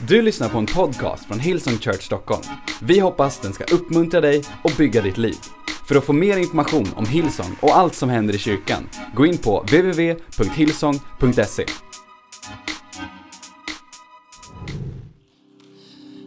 [0.00, 2.42] Du lyssnar på en podcast från Hillsong Church Stockholm.
[2.82, 5.36] Vi hoppas den ska uppmuntra dig och bygga ditt liv.
[5.88, 9.38] För att få mer information om Hillsong och allt som händer i kyrkan, gå in
[9.38, 11.66] på www.hillsong.se.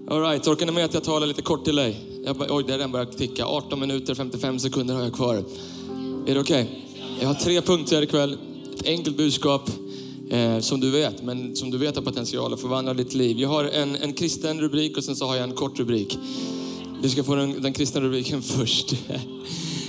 [0.09, 2.21] Alright, orkar ni med att jag talar lite kort till dig?
[2.25, 3.45] Jag bara, oj, det har redan börjat ticka.
[3.45, 5.35] 18 minuter, 55 sekunder har jag kvar.
[6.27, 6.85] Är det okej?
[7.19, 8.37] Jag har tre punkter ikväll.
[8.73, 9.69] Ett enkelt budskap,
[10.29, 13.39] eh, som du vet, men som du vet har potential att förvandla ditt liv.
[13.39, 16.17] Jag har en, en kristen rubrik och sen så har jag en kort rubrik.
[17.01, 18.95] Du ska få den, den kristna rubriken först.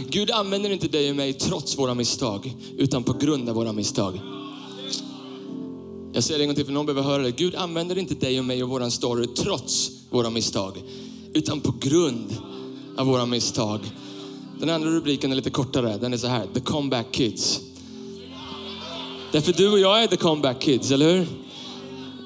[0.08, 4.20] Gud använder inte dig och mig trots våra misstag, utan på grund av våra misstag.
[6.12, 7.36] Jag säger det en gång till för någon behöver höra det.
[7.36, 10.82] Gud använder inte dig och mig och våran story trots våra misstag,
[11.32, 12.36] utan på grund
[12.96, 13.80] av våra misstag.
[14.60, 15.98] Den andra rubriken är lite kortare.
[15.98, 17.60] Den är så här, The Comeback Kids.
[19.32, 21.26] Därför du och jag är The Comeback Kids, eller hur?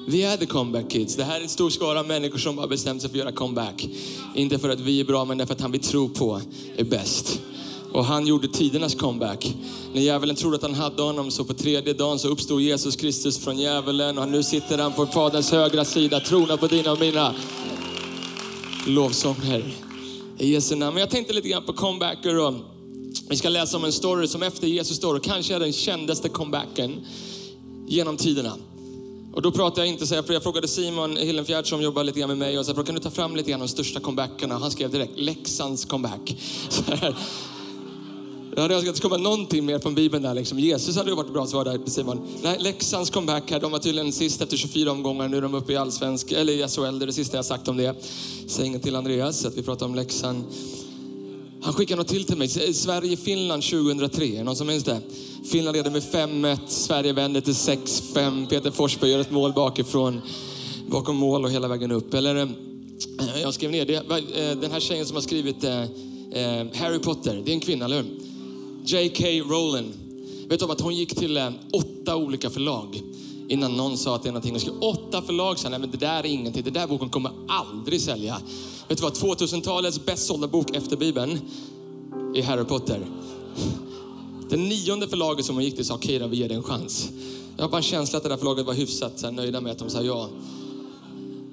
[0.07, 1.15] Vi är The Comeback Kids.
[1.15, 3.87] Det här är en stor skara människor som har bestämt sig för att göra comeback.
[4.35, 6.41] Inte för att vi är bra, men därför att han vi tror på
[6.77, 7.41] är bäst.
[7.91, 9.55] Och han gjorde tidernas comeback.
[9.93, 13.39] När djävulen trodde att han hade honom så på tredje dagen så uppstod Jesus Kristus
[13.39, 17.33] från djävulen och nu sitter han på Faderns högra sida, trona på dina och mina
[18.87, 19.73] lovsånger.
[20.37, 20.93] I Jesu namn.
[20.93, 22.53] Men jag tänkte lite grann på comebacker och
[23.29, 26.29] vi ska läsa om en story som efter Jesus står och kanske är den kändaste
[26.29, 27.05] comebacken
[27.87, 28.53] genom tiderna.
[29.33, 32.19] Och då pratar jag inte så här, för jag frågade Simon Hillenfjärd som jobbar lite
[32.19, 34.57] grann med mig och sa, kan du ta fram lite grann de största comebackerna?
[34.57, 36.37] Han skrev direkt Leksands comeback.
[36.69, 37.15] Så här.
[38.55, 40.33] Jag hade önskat att det skulle komma någonting mer från Bibeln där.
[40.33, 40.59] Liksom.
[40.59, 42.27] Jesus hade ju varit bra svar där Simon.
[42.43, 45.27] Nej, Leksands comeback här, de var tydligen sist efter 24 omgångar.
[45.27, 47.67] Nu är de uppe i allsvensk, eller i SHL, det är det sista jag sagt
[47.67, 47.95] om det.
[48.47, 50.43] Säg inget till Andreas att vi pratar om Leksand.
[51.65, 52.47] Han skickade något till till mig.
[52.73, 55.01] Sverige-Finland 2003, är någon som minns det?
[55.51, 58.47] Finland leder med 5-1, Sverige vänder till 6-5.
[58.47, 60.21] Peter Forsberg gör ett mål bakifrån,
[60.87, 62.13] bakom mål och hela vägen upp.
[62.13, 62.47] Eller, eh,
[63.41, 63.95] jag skrev ner det.
[63.95, 67.85] Eh, den här tjejen som har skrivit eh, eh, Harry Potter, det är en kvinna,
[67.85, 68.05] eller hur?
[68.85, 69.25] J.K.
[69.25, 69.93] Rowling.
[70.47, 73.01] Vet du om att hon gick till eh, åtta olika förlag
[73.49, 74.51] innan någon sa att det är någonting.
[74.51, 77.31] Hon skrev åtta förlag sa, nej men det där är ingenting, det där boken kommer
[77.47, 78.41] aldrig sälja.
[78.87, 81.39] Vet du vad, 2000-talets bäst sålda bok efter Bibeln
[82.35, 83.05] är Harry Potter.
[84.49, 87.09] Det nionde förlaget som hon gick till sa, okej då, vi ger det en chans.
[87.57, 89.71] Jag har bara en känsla att det där förlaget var hyfsat så här, nöjda med
[89.71, 90.29] att de sa ja.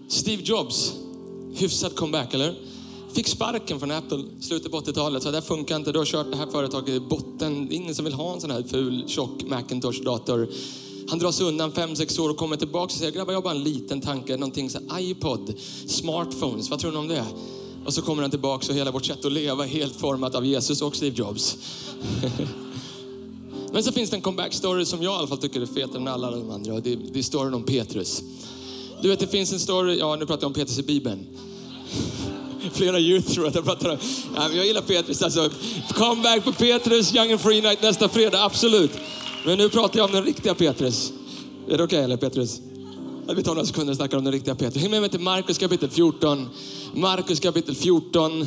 [0.09, 0.93] Steve Jobs,
[1.55, 2.55] hyfsat comeback, eller?
[3.13, 5.23] Fick sparken från Apple slutet på 80-talet.
[5.23, 5.93] Så det här funkar inte.
[5.93, 7.67] Du har kört det här företaget i botten.
[7.67, 10.49] Det är ingen som vill ha en sån här ful, tjock Macintosh-dator.
[11.09, 13.55] Han dras undan fem sex år och kommer tillbaka och säger, grabbar jag har bara
[13.55, 15.55] en liten tanke, någonting så iPod,
[15.87, 17.25] smartphones, vad tror ni om det?
[17.85, 20.47] Och så kommer han tillbaka och hela vårt sätt att leva är helt format av
[20.47, 21.57] Jesus och Steve Jobs.
[23.73, 25.97] Men så finns det en comeback story som jag i alla fall tycker är fetare
[25.97, 26.75] än alla de andra.
[26.75, 28.23] Och det, det är storyn om Petrus.
[29.03, 31.27] Du vet, det finns en story, ja nu pratar jag om Petrus i Bibeln.
[32.73, 33.99] Flera youth tror att jag pratar om.
[34.35, 35.51] Ja, men jag gillar Petrus alltså.
[35.95, 38.93] Comeback på Petrus, Young and Free Night nästa fredag, absolut.
[39.45, 41.13] Men nu pratar jag om den riktiga Petrus.
[41.69, 42.61] Är det okej okay, eller Petrus?
[43.37, 44.83] Vi tar några sekunder och snackar om den riktiga Petrus.
[44.83, 46.49] Häng med mig till Markus kapitel 14.
[46.95, 48.43] Markus kapitel 14.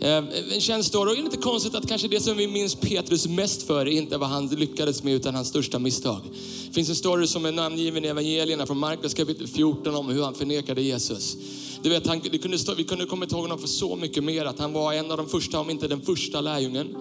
[0.00, 1.10] Eh, en känd story.
[1.10, 4.18] Och det inte konstigt att kanske det som vi minns Petrus mest för är inte
[4.18, 6.20] vad han lyckades med utan hans största misstag.
[6.68, 10.22] Det finns en story som är namngiven i evangelierna från Markus kapitel 14 om hur
[10.22, 11.36] han förnekade Jesus.
[11.82, 14.44] Du vet, han, det kunde stå, vi kunde komma ihåg honom för så mycket mer.
[14.44, 16.96] Att han var en av de första, om inte den första lärjungen.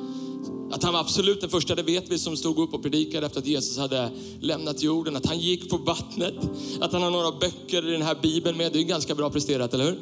[0.77, 3.39] Att han var absolut den första, det vet vi som stod upp och predikade efter
[3.39, 5.15] att Jesus hade lämnat jorden.
[5.15, 6.33] Att han gick på vattnet.
[6.79, 8.73] Att han har några böcker i den här bibeln med.
[8.73, 9.99] Det är ganska bra presterat, eller hur?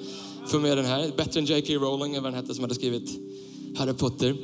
[0.47, 1.11] För med den här.
[1.17, 1.73] Bättre än J.K.
[1.73, 3.19] Rowling, eller vad hette som hade skrivit
[3.77, 4.35] Harry Potter.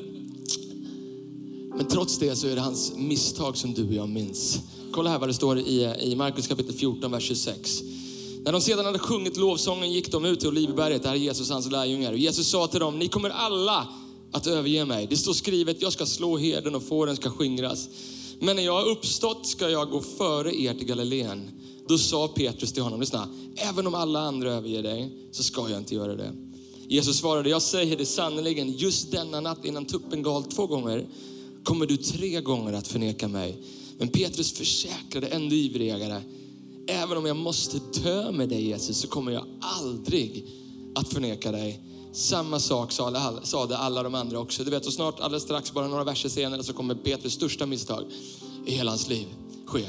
[1.75, 4.59] Men trots det så är det hans misstag som du och jag minns.
[4.91, 7.81] Kolla här vad det står i, i Markus kapitel 14, vers 26.
[8.43, 11.71] När de sedan hade sjungit lovsången gick de ut till Olivberget, där Jesus och hans
[11.71, 12.11] lärjungar.
[12.11, 13.87] Och Jesus sa till dem, ni kommer alla
[14.31, 15.07] att överge mig.
[15.09, 17.89] Det står skrivet, jag ska slå herden och fåren ska skingras.
[18.39, 21.51] Men när jag har uppstått ska jag gå före er till Galileen.
[21.87, 25.79] Då sa Petrus till honom, lyssna, även om alla andra överger dig så ska jag
[25.79, 26.31] inte göra det.
[26.87, 31.05] Jesus svarade, jag säger det sannerligen, just denna natt innan tuppen gal två gånger
[31.63, 33.57] kommer du tre gånger att förneka mig.
[33.97, 36.21] Men Petrus försäkrade ännu ivrigare,
[36.87, 40.45] även om jag måste dö med dig Jesus så kommer jag aldrig
[40.95, 41.79] att förneka dig.
[42.13, 42.91] Samma sak
[43.43, 44.63] sade alla de andra också.
[44.63, 48.03] Du vet, och snart alldeles strax, bara några verser senare, så kommer Petrus största misstag
[48.65, 49.27] i hela hans liv
[49.65, 49.83] ske.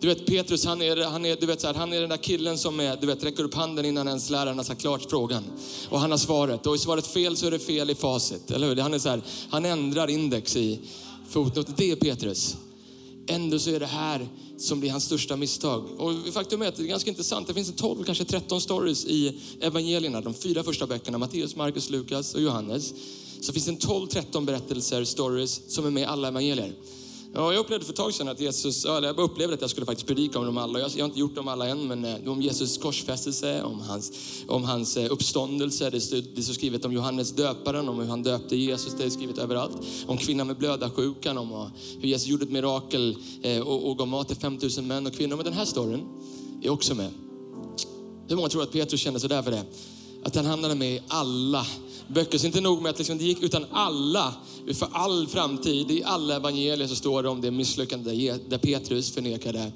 [0.00, 2.16] Du vet Petrus, han är, han är, du vet, så här, han är den där
[2.16, 5.44] killen som är, du vet, räcker upp handen innan ens läraren har sagt klart frågan.
[5.88, 6.66] Och han har svaret.
[6.66, 8.50] Och är svaret fel så är det fel i facit.
[8.50, 8.76] Eller hur?
[8.76, 10.80] Han, är så här, han ändrar index i
[11.28, 11.74] fotnoten.
[11.76, 12.56] Det är Petrus.
[13.26, 14.28] Ändå så är det här
[14.58, 15.84] som blir hans största misstag.
[15.98, 17.46] Och faktum är att det är ganska intressant.
[17.46, 22.34] Det finns 12, kanske 13 stories i evangelierna, de fyra första böckerna, Matteus, Markus, Lukas
[22.34, 22.94] och Johannes.
[23.40, 26.72] Så finns det 12-13 berättelser, stories, som är med i alla evangelier.
[27.38, 29.86] Ja, jag upplevde för ett tag sedan att Jesus, eller jag upplevde att jag skulle
[29.86, 30.80] faktiskt predika om dem alla.
[30.80, 34.12] Jag, jag har inte gjort dem alla än, men eh, om Jesus korsfästelse, om hans,
[34.48, 35.90] om hans eh, uppståndelse.
[35.90, 38.94] Det står det skrivet om Johannes döparen, om hur han döpte Jesus.
[38.98, 39.72] Det är skrivet överallt.
[40.06, 41.68] Om kvinnan med blödarsjukan, om eh,
[42.00, 43.16] hur Jesus gjorde ett mirakel
[43.64, 45.36] och, och gav mat till 5000 män och kvinnor.
[45.36, 46.06] Men den här storyn
[46.62, 47.10] är också med.
[48.28, 49.64] Hur många tror att Petrus kände sådär för det?
[50.24, 51.66] Att han hamnade med i alla
[52.08, 52.38] böcker.
[52.38, 54.34] Så inte nog med att liksom det gick, utan alla,
[54.74, 59.72] för all framtid, i alla evangelier så står det om det misslyckande där Petrus förnekade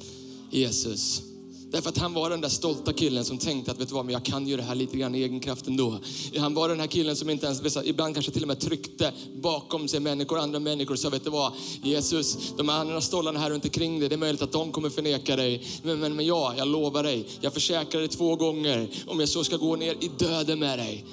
[0.50, 1.22] Jesus.
[1.70, 4.12] Därför att han var den där stolta killen som tänkte att vet du vad, men
[4.12, 5.98] jag kan ju det här lite grann i egen kraft ändå.
[6.38, 9.12] Han var den här killen som inte ens, ibland kanske till och med tryckte
[9.42, 13.50] bakom sig människor, andra människor och sa, vet du vad, Jesus, de andra stollarna här
[13.50, 15.66] runt omkring dig, det är möjligt att de kommer förneka dig.
[15.82, 19.44] Men, men, men ja, jag lovar dig, jag försäkrar dig två gånger, om jag så
[19.44, 21.04] ska gå ner i döden med dig,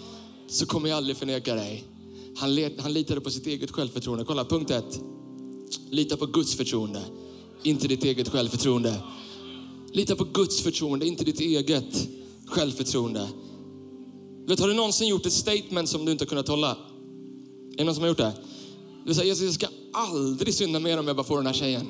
[0.48, 1.84] så kommer jag aldrig förneka dig.
[2.38, 4.26] Han, let, han litade på sitt eget självförtroende.
[4.26, 5.02] Kolla, punkt ett.
[5.90, 7.02] Lita på Guds förtroende,
[7.64, 8.96] inte ditt eget självförtroende.
[9.92, 12.08] Lita på Guds förtroende, inte ditt eget
[12.48, 13.28] självförtroende.
[14.48, 16.70] Vet, har du någonsin gjort ett statement som du inte har kunnat hålla?
[16.70, 18.34] Är det någon som har gjort det?
[19.06, 21.88] Du säger, jag ska aldrig synda mer om jag bara får den här tjejen.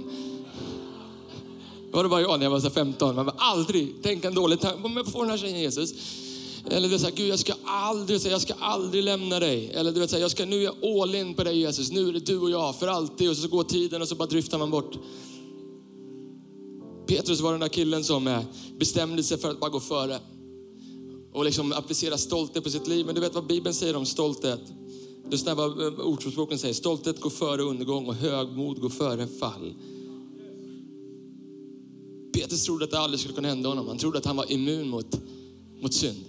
[1.92, 3.16] Var det bara jag när jag var 15?
[3.16, 4.84] Man bara, aldrig tänka en dålig tanke.
[4.84, 5.94] Om jag får den här tjejen Jesus.
[6.72, 9.72] Eller du säger, Gud jag ska aldrig, jag ska aldrig lämna dig.
[9.74, 11.92] Eller du vet, jag ska, nu är jag all in på dig Jesus.
[11.92, 13.30] Nu är det du och jag för alltid.
[13.30, 14.98] Och så går tiden och så bara driftar man bort.
[17.08, 18.44] Petrus var den där killen som
[18.80, 20.20] bestämde sig för att bara gå före.
[21.34, 23.06] Och liksom applicera stolthet på sitt liv.
[23.06, 24.62] Men du vet vad Bibeln säger om stolthet?
[25.32, 26.74] Lyssna vad eh, Ordspråksboken säger.
[26.74, 29.74] Stolthet går före undergång och högmod går före fall.
[32.34, 33.88] Petrus trodde att det aldrig skulle kunna hända honom.
[33.88, 35.20] Han trodde att han var immun mot,
[35.82, 36.26] mot synd.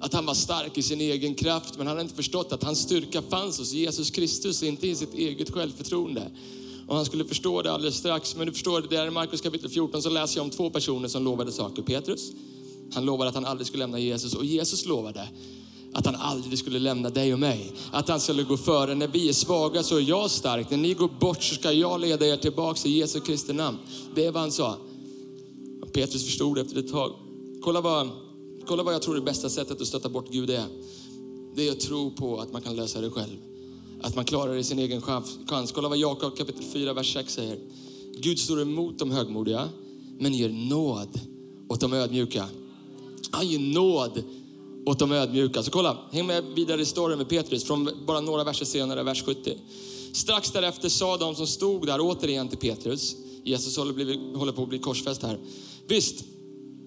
[0.00, 2.78] Att han var stark i sin egen kraft, men han hade inte förstått att hans
[2.78, 6.30] styrka fanns hos Jesus Kristus, inte i sitt eget självförtroende.
[6.86, 8.36] Och han skulle förstå det alldeles strax.
[8.36, 11.08] Men du förstår, det där i Markus kapitel 14 så läser jag om två personer
[11.08, 11.82] som lovade saker.
[11.82, 12.32] Petrus,
[12.92, 15.28] han lovade att han aldrig skulle lämna Jesus och Jesus lovade
[15.96, 17.72] att han aldrig skulle lämna dig och mig.
[17.92, 18.94] Att han skulle gå före.
[18.94, 20.70] När vi är svaga så är jag stark.
[20.70, 23.78] När ni går bort så ska jag leda er tillbaka i Jesu Kristi namn.
[24.14, 24.76] Det är vad han sa.
[25.82, 27.12] Och Petrus förstod det efter ett tag.
[27.62, 28.10] Kolla vad,
[28.66, 30.66] kolla vad jag tror det bästa sättet att stötta bort Gud är.
[31.54, 33.36] Det är att tro på att man kan lösa det själv.
[34.02, 35.72] Att man klarar det i sin egen chans.
[35.74, 37.58] Kolla vad Jakob kapitel 4, vers 6 säger.
[38.16, 39.68] Gud står emot de högmodiga,
[40.18, 41.20] men ger nåd
[41.68, 42.44] åt de ödmjuka.
[43.30, 44.22] Han ger nåd
[44.86, 45.62] åt de ödmjuka.
[45.62, 49.24] Så kolla, häng med vidare i storyn med Petrus från bara några verser senare, vers
[49.24, 49.58] 70.
[50.12, 54.68] Strax därefter sa de som stod där återigen till Petrus, Jesus håller, håller på att
[54.68, 55.38] bli korsfäst här.
[55.88, 56.24] Visst,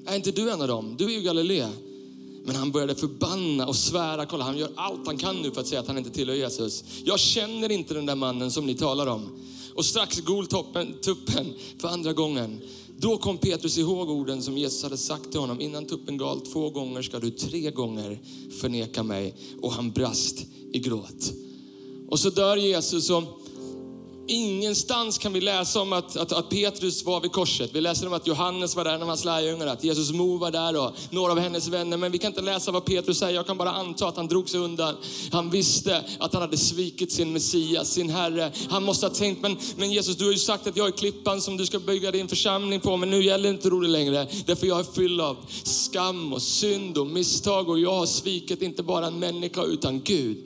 [0.09, 0.95] är inte du en av dem?
[0.97, 1.69] Du är ju Galilea.
[2.45, 4.25] Men han började förbanna och svära.
[4.25, 6.83] Kolla, han gör allt han kan nu för att säga att han inte tillhör Jesus.
[7.03, 9.29] Jag känner inte den där mannen som ni talar om.
[9.75, 12.61] Och strax gol tuppen för andra gången.
[12.97, 15.61] Då kom Petrus ihåg orden som Jesus hade sagt till honom.
[15.61, 18.19] Innan tuppen gal två gånger ska du tre gånger
[18.61, 19.35] förneka mig.
[19.61, 21.33] Och han brast i gråt.
[22.09, 23.38] Och så dör Jesus och
[24.29, 27.69] Ingenstans kan vi läsa om att, att, att, Petrus var vid korset.
[27.73, 30.77] Vi läser om att Johannes var där, när hans lärjungar, att Jesus mor var där
[30.77, 31.97] och några av hennes vänner.
[31.97, 33.35] Men vi kan inte läsa vad Petrus säger.
[33.35, 34.95] Jag kan bara anta att han drog sig undan.
[35.31, 38.51] Han visste att han hade svikit sin Messias, sin Herre.
[38.69, 41.41] Han måste ha tänkt, men, men Jesus du har ju sagt att jag är klippan
[41.41, 42.97] som du ska bygga din församling på.
[42.97, 44.27] Men nu gäller inte det längre.
[44.45, 47.69] Därför jag är fylld av skam och synd och misstag.
[47.69, 50.37] Och jag har svikit inte bara en människa utan Gud.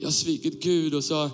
[0.00, 1.30] Jag har svikit Gud och så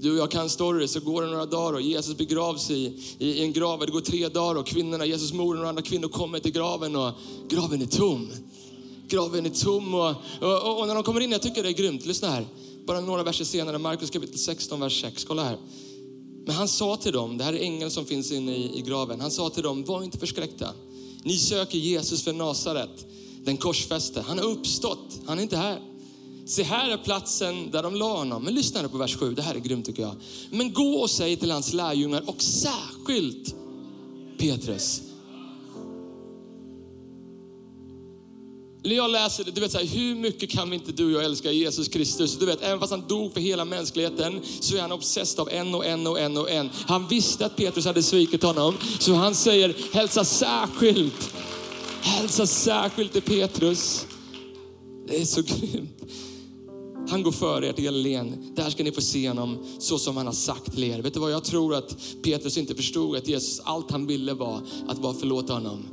[0.00, 3.26] du och jag kan story, så går det några dagar och Jesus begravs i, i,
[3.26, 3.80] i en grav.
[3.80, 6.96] Det går tre dagar och kvinnorna, Jesus mor och några andra kvinnor kommer till graven
[6.96, 7.12] och
[7.48, 8.28] graven är tom.
[9.08, 12.06] Graven är tom och, och, och, när de kommer in, jag tycker det är grymt.
[12.06, 12.46] Lyssna här.
[12.86, 15.24] Bara några verser senare, Markus kapitel 16, vers 6.
[15.24, 15.58] Kolla här.
[16.46, 19.20] Men han sa till dem, det här är ängeln som finns inne i, i graven.
[19.20, 20.70] Han sa till dem, var inte förskräckta.
[21.24, 23.06] Ni söker Jesus för Nasaret,
[23.44, 24.20] den korsfäste.
[24.20, 25.95] Han har uppstått, han är inte här.
[26.46, 28.44] Se här är platsen där de la honom.
[28.44, 30.14] Men lyssna nu på vers 7, det här är grymt tycker jag.
[30.50, 33.54] Men gå och säg till hans lärjungar och särskilt
[34.38, 35.02] Petrus.
[38.84, 41.12] När jag läser det, du vet så här, hur mycket kan vi inte du och
[41.12, 42.38] jag älska Jesus Kristus?
[42.38, 45.74] Du vet, även fast han dog för hela mänskligheten så är han obsessed av en
[45.74, 46.70] och en och en och en.
[46.86, 51.34] Han visste att Petrus hade svikit honom, så han säger hälsa särskilt,
[52.00, 54.06] hälsa särskilt till Petrus.
[55.08, 56.02] Det är så grymt.
[57.08, 58.52] Han går före er till Galileen.
[58.54, 61.02] Där ska ni få se honom så som han har sagt till er.
[61.02, 63.16] Vet du vad jag tror att Petrus inte förstod?
[63.16, 65.84] Att Jesus, allt han ville var att bara förlåta honom.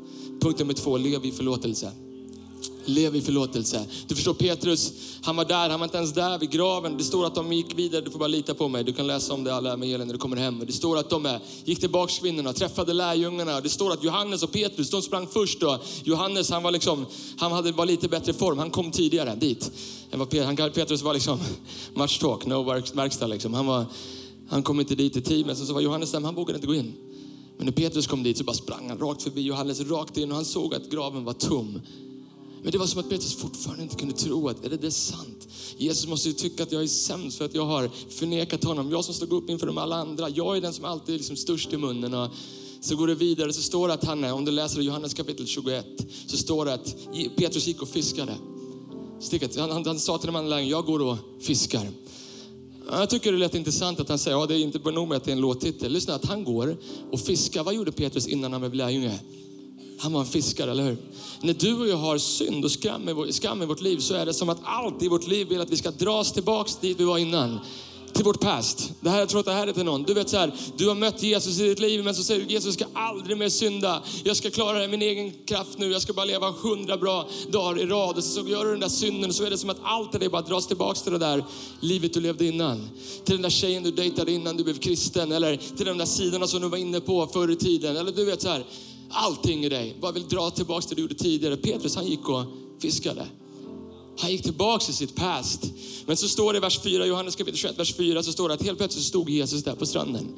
[0.42, 1.92] Punkt nummer två, lev i förlåtelse.
[2.86, 3.86] Lev i förlåtelse.
[4.08, 6.98] Du förstår Petrus, han var där, han var inte ens där vid graven.
[6.98, 8.84] Det står att de gick vidare, du får bara lita på mig.
[8.84, 10.64] Du kan läsa om det alla med när du kommer hem.
[10.68, 11.36] Det står att de eh,
[11.66, 13.62] gick tillbaks kvinnorna, träffade lärjungarna.
[13.62, 15.80] Det står att Johannes och Petrus, de sprang först då.
[16.04, 17.06] Johannes, han var liksom,
[17.38, 18.58] han hade bara lite bättre form.
[18.58, 19.72] Han kom tidigare dit.
[20.74, 21.40] Petrus var liksom
[21.94, 23.54] much talk, no verkstad liksom.
[23.54, 23.86] Han, var,
[24.50, 26.68] han kom inte dit i tid, men så var Johannes där, men han vågade inte
[26.68, 26.94] gå in.
[27.58, 30.36] Men när Petrus kom dit så bara sprang han rakt förbi Johannes, rakt in och
[30.36, 31.82] han såg att graven var tom.
[32.64, 34.92] Men det var som att Petrus fortfarande inte kunde tro att, är det, det är
[34.92, 35.48] sant?
[35.78, 38.92] Jesus måste ju tycka att jag är sämst för att jag har förnekat honom.
[38.92, 40.30] Jag som stod upp inför de alla andra.
[40.30, 42.14] Jag är den som alltid är liksom störst i munnen.
[42.14, 42.32] Och
[42.82, 45.48] så går det vidare, så står det att han är, om du läser Johannes kapitel
[45.48, 45.86] 21,
[46.28, 46.96] så står det att
[47.36, 48.38] Petrus gick och fiskade.
[49.58, 51.88] Han, han, han sa till de andra lärjungarna, jag går och fiskar.
[52.92, 55.24] Jag tycker det lät intressant att han säger, ja det är inte nog med att
[55.24, 55.92] det är en låttitel.
[55.92, 56.78] Lyssna att han går
[57.12, 57.64] och fiskar.
[57.64, 59.20] Vad gjorde Petrus innan han blev lärjunge?
[59.98, 60.98] Han var en fiskare, eller hur?
[61.42, 64.14] När du och jag har synd och skam i, vår, skam i vårt liv så
[64.14, 67.00] är det som att allt i vårt liv vill att vi ska dras tillbaks dit
[67.00, 67.60] vi var innan
[68.14, 68.94] till vårt past.
[69.02, 70.04] Det här, jag tror att det här är till någon.
[70.04, 72.54] Du vet så här, du har mött Jesus i ditt liv men så säger du
[72.54, 74.04] Jesus ska aldrig mer synda.
[74.24, 75.92] Jag ska klara det i min egen kraft nu.
[75.92, 78.18] Jag ska bara leva hundra bra dagar i rad.
[78.18, 80.18] Och så gör du den där synden och så är det som att allt i
[80.18, 81.46] dig bara dras tillbaks till det där
[81.80, 82.90] livet du levde innan.
[83.24, 85.32] Till den där tjejen du dejtade innan du blev kristen.
[85.32, 87.98] Eller till de där sidorna som du var inne på förr i tiden.
[87.98, 88.66] Eller du vet så här,
[89.14, 89.98] allting i dig.
[90.02, 91.58] Bara vill dra tillbaka det du gjorde tidigare.
[91.58, 92.46] Petrus han gick och
[92.82, 93.28] fiskade.
[94.20, 95.66] Han gick tillbaka till sitt past.
[96.06, 98.54] Men så står det i vers 4, Johannes kapitel 21, vers 4, så står det
[98.54, 100.36] att helt plötsligt stod Jesus där på stranden.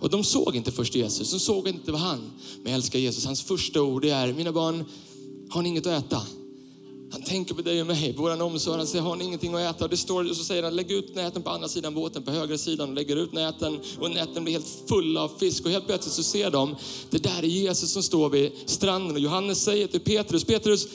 [0.00, 2.18] Och de såg inte först Jesus, de såg inte vad han.
[2.62, 4.84] Men jag älskar Jesus, hans första ord är, mina barn,
[5.50, 6.22] har ni inget att äta?
[7.10, 8.76] Han tänker på dig och mig, vår omsorg.
[8.76, 9.84] Han säger, har ni ingenting att äta?
[9.84, 12.30] Och det står, och så säger han, lägg ut näten på andra sidan båten, på
[12.30, 12.88] högra sidan.
[12.88, 15.64] Och lägger ut näten och näten blir helt fulla av fisk.
[15.64, 16.76] Och helt plötsligt så ser de,
[17.10, 19.12] det där är Jesus som står vid stranden.
[19.12, 20.88] Och Johannes säger till Petrus, Petrus,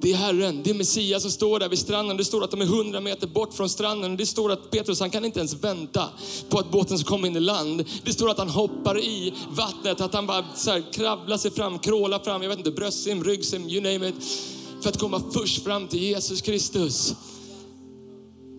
[0.00, 2.16] det är Herren, det är Messias som står där vid stranden.
[2.16, 4.16] Det står att de är hundra meter bort från stranden.
[4.16, 6.08] Det står att Petrus, han kan inte ens vänta
[6.48, 7.84] på att båten ska komma in i land.
[8.04, 11.78] Det står att han hoppar i vattnet, att han bara så här, kravlar sig fram,
[11.78, 14.14] krålar fram, jag vet inte, bröstsim, ryggsim, you name it
[14.84, 17.14] för att komma först fram till Jesus Kristus.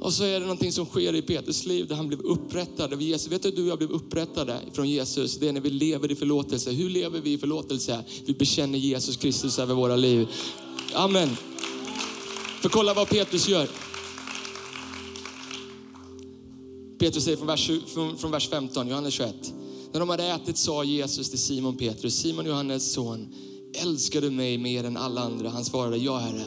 [0.02, 3.02] Och så är det någonting som sker i Petrus liv där han blev upprättad av
[3.02, 3.32] Jesus.
[3.32, 5.38] Vet du du och jag blev upprättade från Jesus?
[5.38, 6.72] Det är när vi lever i förlåtelse.
[6.72, 8.04] Hur lever vi i förlåtelse?
[8.26, 10.28] Vi bekänner Jesus Kristus över våra liv.
[10.94, 11.30] Amen.
[12.62, 13.70] För kolla vad Petrus gör.
[17.00, 19.36] Petrus säger från vers, från, från vers 15, Johannes 21.
[19.92, 23.28] När de hade ätit sa Jesus till Simon Petrus, Simon Johannes son,
[23.82, 25.50] älskar du mig mer än alla andra?
[25.50, 26.46] Han svarade, ja Herre.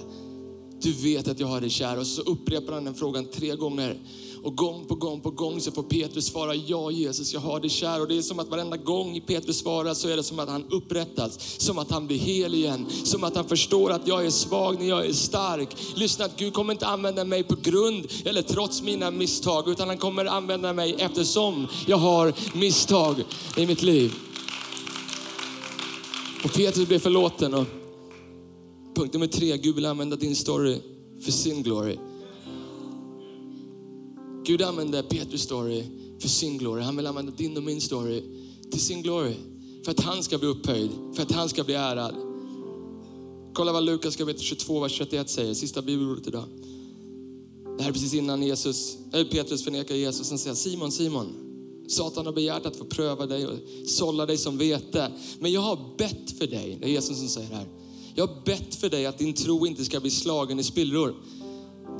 [0.80, 1.98] Du vet att jag har dig kär.
[1.98, 4.00] Och så upprepar han den frågan tre gånger.
[4.42, 7.70] Och gång på gång på gång så får Petrus svara, ja Jesus, jag har dig
[7.70, 8.00] kär.
[8.00, 10.64] Och det är som att varenda gång Petrus svarar så är det som att han
[10.70, 14.80] upprättas, som att han blir hel igen, som att han förstår att jag är svag
[14.80, 15.76] när jag är stark.
[15.94, 19.98] Lyssna, att Gud kommer inte använda mig på grund eller trots mina misstag, utan han
[19.98, 23.24] kommer använda mig eftersom jag har misstag
[23.56, 24.14] i mitt liv.
[26.44, 27.54] Och Petrus blev förlåten.
[27.54, 27.66] Och
[28.94, 30.78] punkt nummer tre, Gud vill använda din story
[31.20, 31.96] för sin glory.
[34.44, 35.84] Gud använder Petrus story
[36.20, 36.82] för sin glory.
[36.82, 38.22] Han vill använda din och min story
[38.70, 39.34] till sin glory.
[39.84, 42.14] För att han ska bli upphöjd, för att han ska bli ärad.
[43.54, 46.44] Kolla vad Lukas kapitel 22, vers 31 säger, sista bibelordet idag.
[47.76, 50.30] Det här är precis innan Jesus, eller Petrus förnekar Jesus.
[50.30, 51.47] Han säger Simon, Simon,
[51.88, 55.12] Satan har begärt att få pröva dig och sålla dig som vete.
[55.38, 57.68] Men jag har bett för dig, det är Jesus som säger det här.
[58.14, 61.14] Jag har bett för dig att din tro inte ska bli slagen i spillror.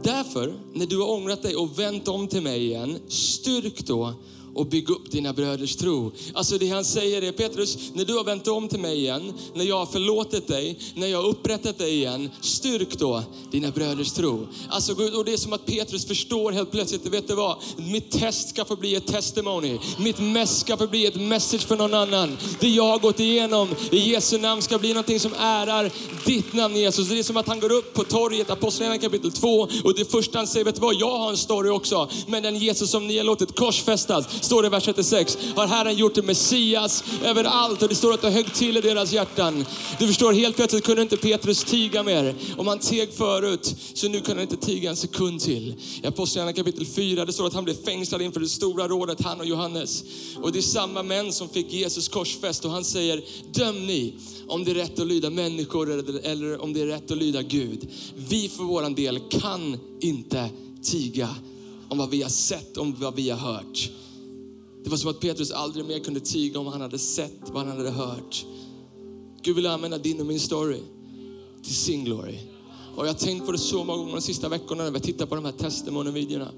[0.03, 4.15] Därför, när du har ångrat dig och vänt om till mig igen, styrk då
[4.59, 6.13] och bygg upp dina bröders tro.
[6.35, 9.65] Alltså det han säger är Petrus, när du har vänt om till mig igen, när
[9.65, 14.47] jag har förlåtit dig, när jag har upprättat dig igen, styrk då dina bröders tro.
[14.69, 17.57] Alltså, och det är som att Petrus förstår helt plötsligt, vet du vad?
[17.77, 19.79] Mitt test ska få bli ett testimony.
[19.99, 22.39] Mitt mess ska få bli ett message för någon annan.
[22.61, 25.91] Det jag har gått igenom i Jesu namn ska bli någonting som ärar
[26.27, 27.09] ditt namn Jesus.
[27.09, 30.39] Det är som att han går upp på torget, Apostlagärningarna kapitel 2 och det första
[30.39, 30.95] han säger, vet du vad?
[30.95, 32.09] Jag har en story också.
[32.27, 35.97] Men den Jesus som ni har låtit korsfästas står det i vers 36, har Herren
[35.97, 39.65] gjort det Messias överallt och det står att det högg till i deras hjärtan.
[39.99, 42.35] Du förstår, helt plötsligt kunde inte Petrus tiga mer.
[42.57, 45.75] Om han teg förut, så nu kunde han inte tiga en sekund till.
[46.03, 49.41] I Apostlagärningarna kapitel 4, det står att han blev fängslad inför det stora rådet, han
[49.41, 50.05] och Johannes.
[50.37, 54.15] Och det är samma män som fick Jesus korsfäst och han säger, döm ni
[54.49, 55.91] om det är rätt att lyda människor
[56.25, 57.89] eller, om det är rätt att lyda Gud.
[58.15, 60.51] Vi för vår del kan inte
[60.83, 61.29] tiga
[61.89, 63.91] om vad vi har sett, om vad vi har hört.
[64.85, 67.77] Det var som att Petrus aldrig mer kunde tiga om han hade sett vad han
[67.77, 68.47] hade hört.
[69.43, 70.81] Gud vill använda din och min story
[71.63, 72.39] till sin glory.
[72.97, 75.27] Och jag har tänkt på det så många gånger de sista veckorna när vi tittar
[75.27, 76.49] på de här testimony-videorna.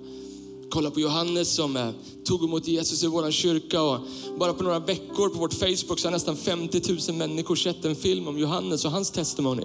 [0.70, 1.90] Kolla på Johannes som eh,
[2.24, 3.98] tog emot Jesus i vår kyrka och
[4.38, 7.96] bara på några veckor på vårt Facebook så har nästan 50 000 människor sett en
[7.96, 9.64] film om Johannes och hans testimony.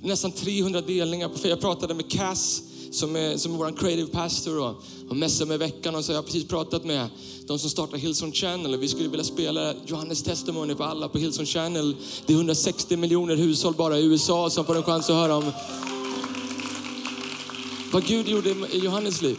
[0.00, 1.28] Nästan 300 delningar.
[1.28, 5.46] På, jag pratade med Cass som är, som är vår creative pastor och, och mässar
[5.46, 7.08] med veckan och så har jag precis pratat med
[7.46, 11.18] de som startar Hillsong Channel och vi skulle vilja spela Johannes testimony för alla på
[11.18, 11.96] Hillsong Channel.
[12.26, 15.52] Det är 160 miljoner hushåll bara i USA som får en chans att höra om
[17.92, 19.36] vad Gud gjorde i Johannes liv.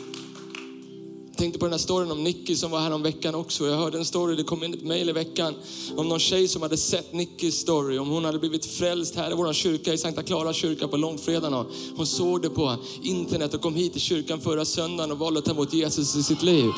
[1.39, 3.67] Jag tänkte på den här storyn om Nicky som var här om veckan också.
[3.67, 5.55] Jag hörde en story, det kom in ett mejl i veckan
[5.95, 7.97] om någon tjej som hade sett Nickys story.
[7.97, 11.65] Om hon hade blivit frälst här i vår kyrka, i Sankta Clara kyrka på långfredagen.
[11.95, 15.45] Hon såg det på internet och kom hit till kyrkan förra söndagen och valde att
[15.45, 16.71] ta emot Jesus i sitt liv.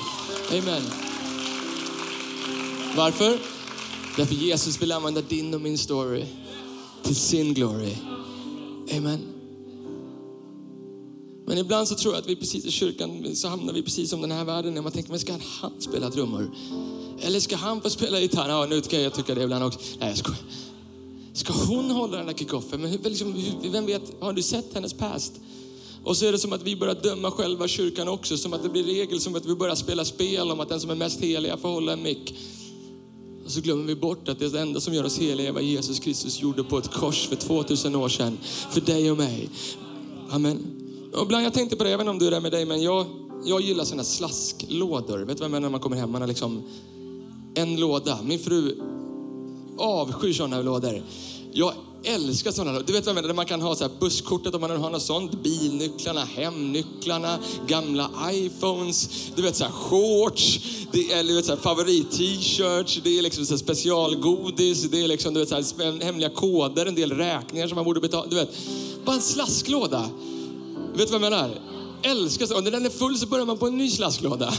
[0.51, 0.81] Amen.
[2.97, 3.39] Varför?
[4.17, 6.25] Därför Jesus vill använda din och min story
[7.03, 7.95] till sin glory.
[8.97, 9.40] Amen.
[11.45, 14.21] Men ibland så tror jag att vi precis i kyrkan så hamnar vi precis som
[14.21, 16.51] den här världen när man tänker, men ska han spela trummor?
[17.21, 18.49] Eller ska han få spela gitarr?
[18.49, 19.79] Ja, nu kan jag tycka det ibland också.
[19.99, 20.41] Nej, jag skojar.
[21.33, 22.81] Ska hon hålla den där kickoffen?
[22.81, 25.33] Men liksom, vem vet, har du sett hennes past?
[26.03, 28.69] Och så är det som att vi börjar döma själva kyrkan också, som att det
[28.69, 31.57] blir regel, som att vi börjar spela spel om att den som är mest heliga
[31.57, 32.35] får hålla en mick.
[33.45, 35.99] Och så glömmer vi bort att det enda som gör oss heliga är vad Jesus
[35.99, 38.37] Kristus gjorde på ett kors för 2000 år sedan.
[38.71, 39.49] För dig och mig.
[40.29, 40.80] Amen.
[41.13, 42.65] Och ibland jag tänkte på det, jag vet inte om du är där med dig,
[42.65, 43.05] men jag,
[43.45, 45.19] jag gillar sådana slasklådor.
[45.19, 46.11] Vet du vad jag menar när man kommer hem?
[46.11, 46.63] Man har liksom
[47.55, 48.19] en låda.
[48.23, 48.77] Min fru
[49.77, 51.03] avskyr sådana lådor.
[51.53, 52.71] Jag älskar sådana.
[52.71, 52.85] lådor.
[52.87, 53.27] Du vet vad jag menar?
[53.27, 55.43] Där man kan ha så här busskortet om man har något sånt.
[55.43, 60.59] Bilnycklarna, hemnycklarna, gamla iPhones, du vet så här shorts,
[60.91, 65.07] det är du vet, så här, favorit-t-shirts, det är liksom så här, specialgodis, det är
[65.07, 68.27] liksom du vet, så här, hemliga koder, en del räkningar som man borde betala.
[68.29, 68.49] Du vet,
[69.05, 70.09] bara en slasklåda.
[70.93, 71.59] Vet du vad jag menar?
[72.03, 72.55] Älskar så.
[72.57, 74.53] Och när den är full så börjar man på en ny slasklåda.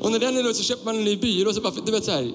[0.00, 1.48] Och när den är full så köper man en ny byrå.
[1.48, 2.32] Och Så bara, du vet så här,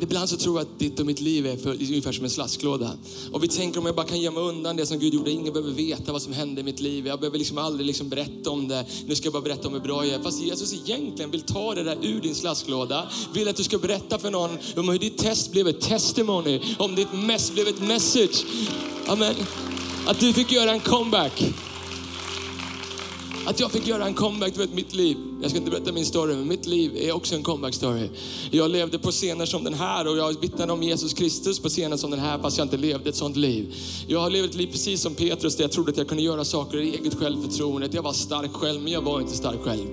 [0.00, 2.92] Ibland så tror jag att ditt och mitt liv är för, ungefär som en slasklåda.
[3.32, 5.30] Och vi tänker om jag bara kan gömma undan det som Gud gjorde.
[5.30, 7.06] Ingen behöver veta vad som hände i mitt liv.
[7.06, 8.86] Jag behöver liksom aldrig liksom berätta om det.
[9.06, 10.22] Nu ska jag bara berätta om hur bra jag är.
[10.22, 13.08] Fast Jesus egentligen vill ta det där ur din slasklåda.
[13.34, 16.60] Vill att du ska berätta för någon om hur ditt test blev ett testimony.
[16.78, 18.44] Om ditt mess blev ett message.
[19.06, 19.34] Amen.
[20.06, 21.44] Att du fick göra en comeback.
[23.48, 25.16] Att jag fick göra en comeback, du vet mitt liv.
[25.42, 28.08] Jag ska inte berätta min story, men mitt liv är också en comeback story.
[28.50, 31.96] Jag levde på scener som den här och jag vittnade om Jesus Kristus på scener
[31.96, 33.74] som den här fast jag inte levde ett sånt liv.
[34.06, 36.44] Jag har levt ett liv precis som Petrus där jag trodde att jag kunde göra
[36.44, 37.88] saker i eget självförtroende.
[37.92, 39.86] Jag var stark själv, men jag var inte stark själv.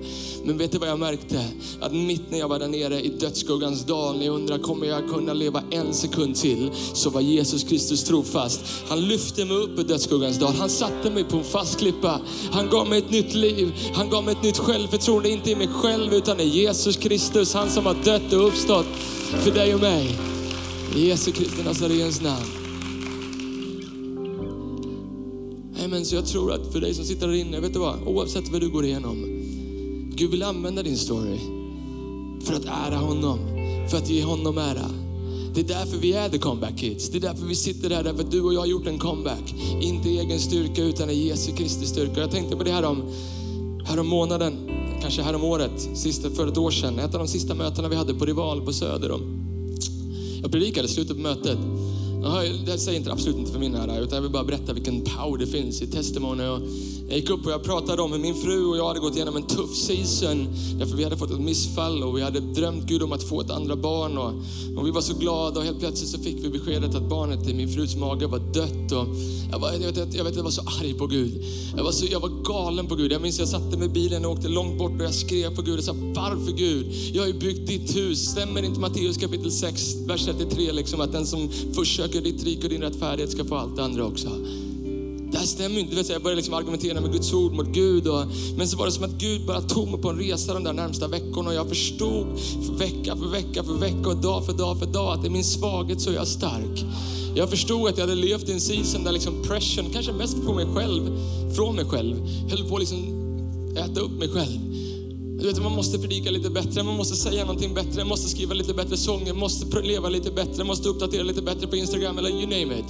[0.44, 1.44] Men vet du vad jag märkte?
[1.80, 5.08] Att mitt när jag var där nere i dödsskuggans dal, när jag undrar kommer jag
[5.10, 6.70] kunna leva en sekund till?
[6.94, 8.60] Så var Jesus Kristus trofast.
[8.88, 10.54] Han lyfte mig upp ur dödsskuggans dal.
[10.54, 12.20] Han satte mig på en fast klippa.
[12.50, 13.45] Han gav mig ett nytt liv.
[13.94, 17.70] Han gav mig ett nytt självförtroende inte i mig själv utan i Jesus Kristus, han
[17.70, 18.86] som har dött och uppstått
[19.44, 20.18] för dig och mig.
[20.96, 22.46] I Jesu Kristi Nazarens namn.
[25.84, 28.02] Amen, så jag tror att för dig som sitter där inne, vet du vad?
[28.06, 29.42] Oavsett vad du går igenom.
[30.14, 31.38] Gud vill använda din story
[32.44, 33.38] för att ära honom,
[33.90, 35.05] för att ge honom ära.
[35.56, 37.10] Det är därför vi är the comeback kids.
[37.10, 39.54] Det är därför vi sitter här, därför att du och jag har gjort en comeback.
[39.80, 42.20] Inte i egen styrka utan i Jesu Kristi styrka.
[42.20, 43.02] Jag tänkte på det här om,
[43.84, 47.54] här om månaden kanske härom året, sista, för ett år sedan, ett av de sista
[47.54, 49.20] mötena vi hade på Rival på Söder.
[50.42, 51.58] Jag predikade slutet på mötet.
[52.66, 55.38] Jag säger inte absolut inte för min ära, utan jag vill bara berätta vilken power
[55.38, 56.42] det finns i testimony.
[57.08, 59.36] Jag gick upp och jag pratade om hur min fru och jag hade gått igenom
[59.36, 60.48] en tuff season.
[60.78, 63.50] Därför vi hade fått ett missfall och vi hade drömt Gud om att få ett
[63.50, 64.18] andra barn.
[64.18, 64.32] Och,
[64.76, 67.54] och vi var så glada och helt plötsligt så fick vi beskedet att barnet i
[67.54, 68.92] min frus mage var dött.
[68.92, 69.06] Och
[69.50, 71.44] jag, var, jag, vet, jag, vet, jag var så arg på Gud.
[71.76, 73.12] Jag var, så, jag var galen på Gud.
[73.12, 75.62] Jag minns jag satte mig i bilen och åkte långt bort och jag skrev på
[75.62, 76.86] Gud och sa, varför Gud?
[77.12, 78.30] Jag har ju byggt ditt hus.
[78.30, 82.62] Stämmer inte Matteus kapitel 6, vers 33 liksom att den som först söker ditt rike
[82.62, 84.30] och din rättfärdighet ska få allt det andra också
[85.32, 86.12] det här stämmer inte.
[86.12, 88.08] Jag började liksom argumentera med Guds ord mot Gud.
[88.08, 88.24] Och,
[88.56, 90.72] men så var det som att Gud bara tog mig på en resa de där
[90.72, 91.48] närmsta veckorna.
[91.48, 92.26] Och jag förstod
[92.66, 95.44] för vecka för vecka för vecka och dag för dag för dag att i min
[95.44, 96.84] svaghet så är jag stark.
[97.34, 100.52] Jag förstod att jag hade levt i en season där liksom pressen, kanske mest på
[100.52, 101.02] mig själv,
[101.54, 102.16] från mig själv,
[102.50, 102.98] höll på att liksom
[103.76, 104.60] äta upp mig själv.
[105.40, 108.54] Du vet, man måste predika lite bättre, man måste säga någonting bättre, man måste skriva
[108.54, 112.42] lite bättre sånger, måste leva lite bättre, måste uppdatera lite bättre på Instagram eller you
[112.42, 112.86] name it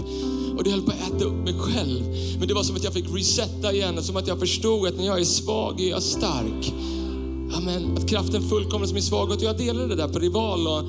[0.57, 2.03] och det höll på att äta upp mig själv.
[2.38, 5.07] Men det var som att jag fick resetta igen, som att jag förstod att när
[5.07, 6.73] jag är svag är jag stark.
[7.53, 7.97] Amen.
[7.97, 9.38] Att kraften fullkomnas min svaghet.
[9.38, 10.85] Och jag delade det där på Rival och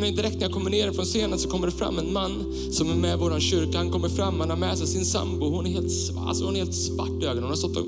[0.00, 2.90] men direkt när jag kommer ner från scenen så kommer det fram en man som
[2.90, 3.78] är med i vår kyrka.
[3.78, 5.50] Han kommer fram, han har med sig sin sambo.
[5.50, 7.42] Hon är helt, svart, alltså hon är helt svart i ögonen.
[7.42, 7.86] Hon har stått och,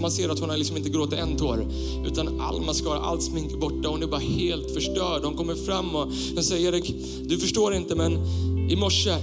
[0.00, 1.66] man ser att hon har liksom inte gråtit en tår.
[2.06, 3.88] Utan all mascara, allt smink är borta.
[3.88, 5.24] Hon är bara helt förstörd.
[5.24, 6.12] Hon kommer fram och
[6.44, 8.18] säger Erik, du förstår inte men
[8.70, 9.14] i morse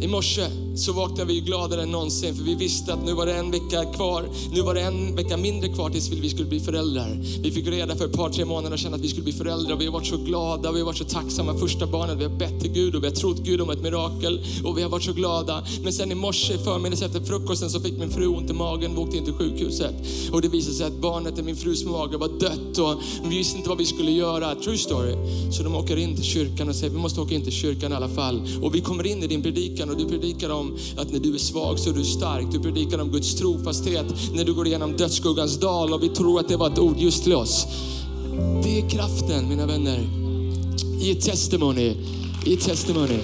[0.00, 3.34] i morse så vaknade vi gladare än någonsin för vi visste att nu var det
[3.34, 4.28] en vecka kvar.
[4.52, 7.18] Nu var det en vecka mindre kvar tills vi skulle bli föräldrar.
[7.42, 9.76] Vi fick reda för ett par, tre månader sedan att vi skulle bli föräldrar.
[9.76, 11.54] Vi har varit så glada, vi har varit så tacksamma.
[11.54, 14.44] Första barnet, vi har bett till Gud och vi har trott Gud om ett mirakel
[14.64, 15.64] och vi har varit så glada.
[15.82, 18.96] Men sen i morse i förmiddags efter frukosten så fick min fru ont i magen
[18.96, 19.94] och åkte in till sjukhuset.
[20.32, 23.56] Och det visade sig att barnet i min frus mage var dött och vi visste
[23.56, 24.54] inte vad vi skulle göra.
[24.54, 25.14] True story.
[25.52, 27.94] Så de åker in till kyrkan och säger vi måste åka in till kyrkan i
[27.94, 28.42] alla fall.
[28.62, 31.34] Och vi kommer in i din predikan och du predikar om om att när du
[31.34, 32.46] är svag så är du stark.
[32.52, 36.48] Du predikar om Guds trofasthet när du går igenom dödsskuggans dal och vi tror att
[36.48, 37.66] det var ett ord just till oss.
[38.62, 40.00] Det är kraften mina vänner.
[41.00, 41.96] I ett testimony.
[42.46, 43.18] I ett testimony.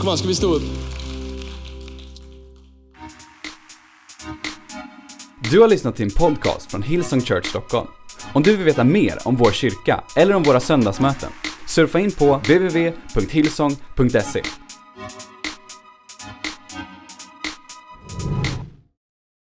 [0.00, 0.62] Kom on, ska vi stå upp?
[5.50, 7.88] Du har lyssnat till en podcast från Hillsong Church Stockholm.
[8.32, 11.30] Om du vill veta mer om vår kyrka eller om våra söndagsmöten,
[11.66, 14.67] surfa in på www.hillsong.se.